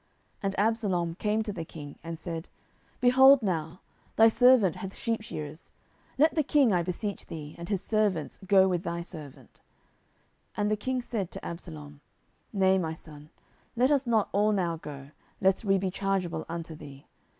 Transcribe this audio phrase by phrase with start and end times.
[0.01, 0.09] 10:013:024
[0.41, 2.49] And Absalom came to the king, and said,
[3.01, 3.81] Behold now,
[4.15, 5.69] thy servant hath sheepshearers;
[6.17, 9.61] let the king, I beseech thee, and his servants go with thy servant.
[10.57, 12.01] 10:013:025 And the king said to Absalom,
[12.51, 13.29] Nay, my son,
[13.75, 17.05] let us not all now go, lest we be chargeable unto thee.